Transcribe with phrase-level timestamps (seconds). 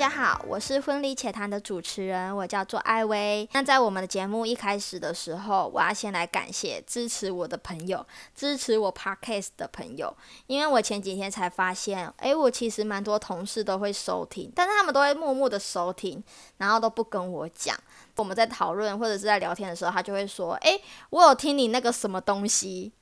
[0.00, 3.46] 家好，我是婚礼且谈的主持人，我叫做艾薇。
[3.52, 10.16] 那在我们的节目一开始的时候，我要先来感谢支持我的朋友，支持我 podcast 的朋友。
[10.46, 16.24] 因为我前几天才发现，诶，我其实蛮多同事都会收听，但是他们都会默默的收听，
[16.56, 17.76] 然后都不跟我讲。
[18.16, 20.80] 我们在讨论或者是在聊天的时候，他就会说：“哎，
[21.10, 22.92] 我有听你那个什么东西。”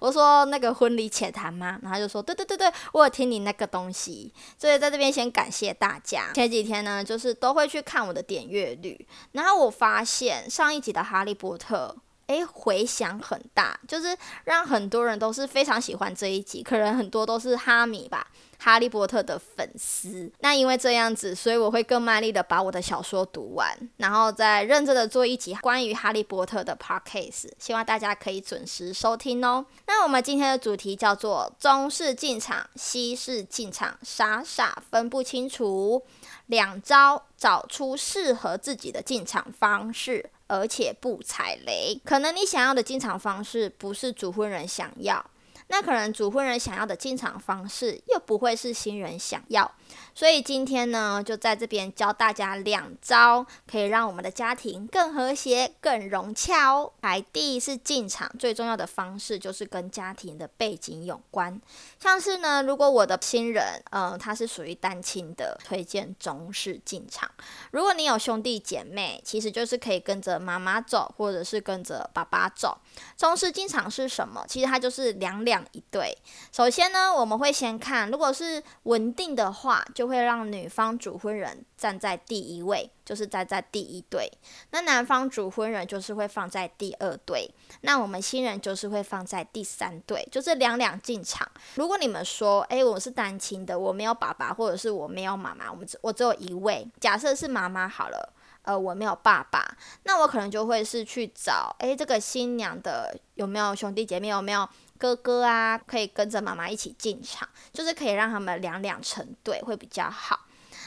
[0.00, 6.32] 我说：“那个婚礼浅谈吗？”然后就说：“对对对对，我有听你那个东西。”所以在这边先感谢大家。
[6.34, 11.96] 前几天呢，就是都会去看我的点阅率，然后我发现上一集的《哈利波特》。
[12.26, 18.26] 诶，回响很大，就是让很多人都是非常喜欢这一集，可能很多都是哈迷吧，
[18.58, 20.30] 哈利波特的粉丝。
[20.40, 29.66] 那因为这样子，所以我会更卖力的把我的小说读完，然后再认真的做一集关于哈利波特的 podcast，希望大家可以准时收听哦。
[29.86, 36.02] 那我们今天的主题叫做中式进场，西式进场，傻傻分不清楚，
[36.46, 40.30] 两招找出适合自己的进场方式。
[40.52, 45.24] 而且不踩雷，可能你想要的进场方式不是主婚人想要。
[45.72, 49.72] 那可能主婚人想要的进场方式又不会是新人想要，
[50.14, 56.92] 所以今天呢，就在这边教大家两招，可以让我们的家庭更和谐、更融洽哦。
[57.00, 61.58] 来，第一是进场最重要的方式就是跟家庭的背景有关，
[61.98, 67.26] 像是呢，如果我的新人，嗯，他是属于单亲的，推荐中式进场；
[67.70, 72.76] 如果你有兄弟姐妹，其实就是可以跟着妈妈走，或者是跟着爸爸走。
[73.16, 74.44] 中式进场是什么？
[74.46, 75.61] 其实它就是两两。
[75.72, 76.16] 一对，
[76.50, 84.30] 首先呢，我们会先看，如果是稳定的话，就会让女方主婚人站在第一位，就是站在第一对。
[84.70, 87.48] 那男方主婚人就是会放在第二对，
[87.82, 91.46] 那我们新人就是会放在第三对，就是两两进场。
[91.74, 98.32] 如果你们说，诶，我是单亲的，我没有爸爸，或者是我没有妈妈，我们只我只有一位，假设是妈妈好了。
[98.64, 99.61] 呃，我没有爸爸，
[100.04, 110.40] 那我可能就会是去找，诶，这个新娘的有没有兄弟姐妹，有没有哥哥啊，可以跟着妈妈一起进场，就是可以让他们两两成对会比较好。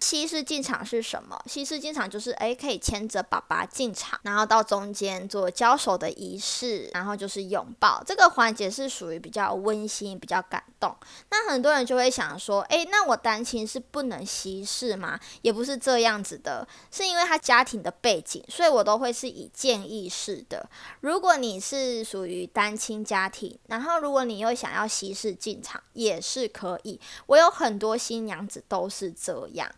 [0.00, 1.40] 西式进场是什么？
[1.46, 8.02] 西式进场就是诶，可以牵着爸爸进场，然后到中间做交手的仪式，然后就是拥抱。
[8.06, 10.94] 这个环节是属于比较温馨、比较感动。
[11.30, 15.18] 那很多人就会想说，诶，那我单亲是不能西式吗？
[15.42, 20.68] 也不是这样子的，是因为他家庭的背景，所以我都会是以建议式的。
[21.00, 27.00] 如果你是属于单亲家庭，然后如果你又想要西式进场，也是可以。
[27.26, 29.68] 我有很多新娘子都是这样。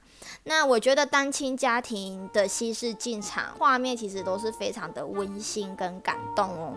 [0.45, 6.75] 那我觉得单亲家庭的西式进场画面，其实都是非常的温馨跟感动哦。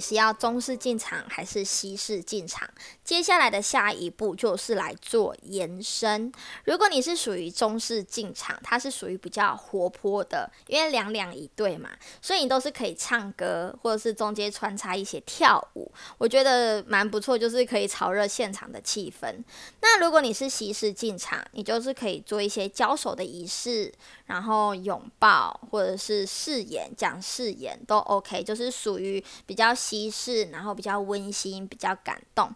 [0.00, 2.68] 是要中式进场还是西式进场？
[3.04, 6.32] 接下来的下一步就是来做延伸。
[6.64, 11.90] 如果你是属于中式进场，它是属于比较活泼的，因为两两一对嘛，
[12.22, 19.42] 所以你都是可以唱歌，或者是中间穿插一些跳舞，我觉得蛮不错，就是可以炒热现场的气氛。
[19.80, 23.92] 那如果你是西式进场，你就是可以做一些交手的仪式，
[24.26, 29.74] 然后拥抱或者是誓言讲誓言都 OK，就是属于比较。
[29.90, 32.48] 西式，然后比较温馨，比较感动。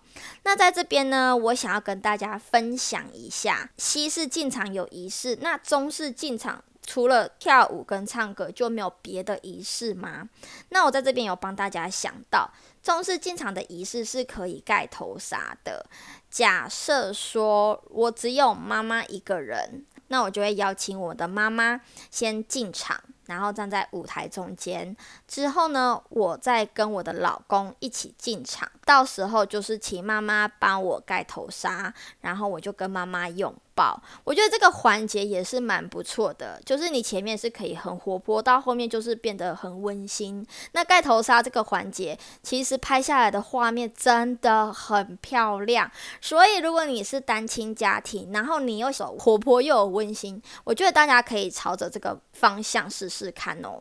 [0.44, 10.28] 那在这边呢，我想要跟大家分享一下，西式进场有仪式，那中式进场除了跳舞跟唱歌就没有别的仪式吗？
[10.68, 12.48] 那我在这边有帮大家想到，
[12.80, 15.84] 中式进场的仪式是可以盖头纱的。
[16.30, 21.80] 假设说我只有妈妈一个人，那我就会邀请我的妈妈
[22.12, 23.02] 先进场。
[23.26, 28.68] 然后站在舞台中间，之后呢，我再跟我的老公一起进场。
[28.84, 34.00] 到时候就是请妈妈帮我盖头纱，然后我就跟妈妈拥抱。
[34.24, 40.46] 我觉得这个环节也是蛮不错的，就是你前面是可以很活泼，到后面就是变得很温馨。
[40.72, 45.90] 那盖头纱这个环节，其实拍下来的画面真的很漂亮。
[46.20, 53.80] 所以如果你是单亲家庭，然后你又手活泼又有温馨，我觉得大家可以朝着这个方向试试看哦。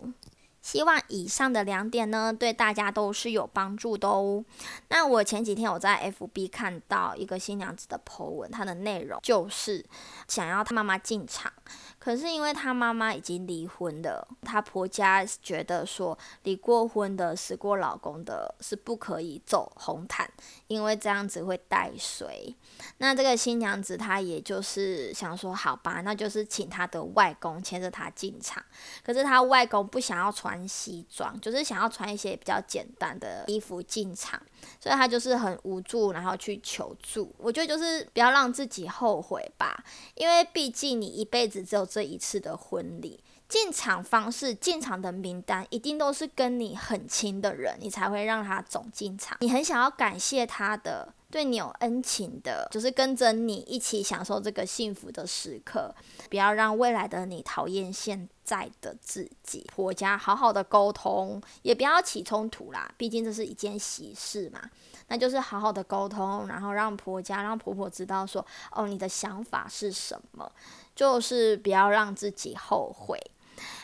[0.64, 4.44] 希望以上的两点呢，对大家都是有帮助的哦。
[4.88, 9.86] 那我前几天我在 FB 看到一个新娘子的 po 文，它的内容就是
[10.30, 11.52] 想要她妈妈进场，
[12.00, 20.32] 可是因为她妈妈已经离婚了，她婆家觉得说离过婚的、死过老公的是不可以走红毯，
[20.68, 22.56] 因为这样子会带水。
[23.00, 28.64] 那这个新娘子她也就是想说，好吧，那就是请她的外公牵着她进场，
[29.04, 30.53] 可是她外公不想要传。
[30.54, 34.40] 穿西装就是想要穿一些比较简单的衣服进场，
[34.80, 37.34] 所以他就是很无助，然后去求助。
[37.40, 39.84] 我觉得就是不要让自己后悔吧，
[40.14, 43.20] 因为毕竟你一辈子只有这一次的婚礼，
[43.50, 49.36] 进场方式、进场的名单一定都是跟你很亲的人，你才会让他走进场。
[49.42, 51.12] 你很想要感谢他的。
[51.32, 55.92] 对你有恩情的，就是跟着你一起享受这个幸福的时刻，
[56.30, 59.66] 不要让未来的你讨厌现在的自己。
[59.74, 64.62] 婆家好好的沟通，也不要起冲突啦，毕竟这是一件喜事嘛。
[65.08, 70.52] 那就是好好的沟通，然后让婆家、让婆婆知道说，哦，你的想法是什么，
[70.96, 73.20] 就是不要让自己后悔。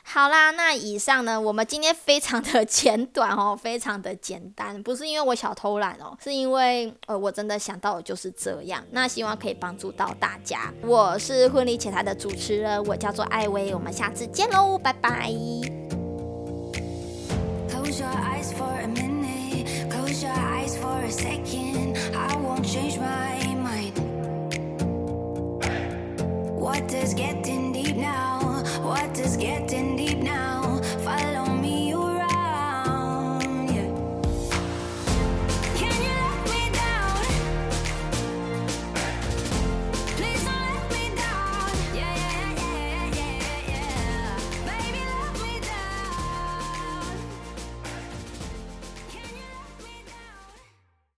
[0.04, 8.84] 好啦，那以上呢，我们今天非常的简短哦，非常的简单，不是因为我小偷懒哦，是因为呃，我真的想到的就是这样。
[8.92, 10.74] 那希望可以帮助到大家。
[10.82, 15.32] 我是婚礼前台的主持人，我叫做艾薇，我们下次见喽，拜拜。
[26.58, 28.39] What is getting deep now?
[28.90, 30.59] What is getting deep now?